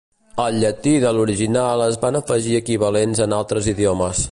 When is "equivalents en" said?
2.61-3.39